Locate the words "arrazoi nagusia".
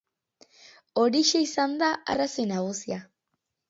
2.17-3.03